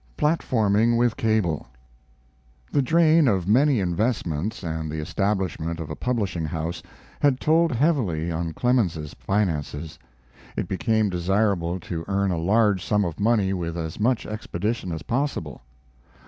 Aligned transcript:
PLATFORMING 0.17 0.97
WITH 0.97 1.15
CABLE 1.15 1.67
The 2.71 2.81
drain 2.81 3.27
of 3.27 3.47
many 3.47 3.79
investments 3.79 4.63
and 4.63 4.89
the 4.89 4.97
establishment 4.97 5.79
of 5.79 5.91
a 5.91 5.95
publishing 5.95 6.45
house 6.45 6.81
had 7.19 7.39
told 7.39 7.71
heavily 7.71 8.31
on 8.31 8.51
Clemens's 8.53 9.13
finances. 9.19 9.99
It 10.57 10.67
became 10.67 11.11
desirable 11.11 11.79
to 11.81 12.03
earn 12.07 12.31
a 12.31 12.39
large 12.39 12.83
sum 12.83 13.05
of 13.05 13.19
money 13.19 13.53
with 13.53 13.77
as 13.77 13.99
much 13.99 14.25
expedition 14.25 14.91
as 14.91 15.03
possible. 15.03 15.61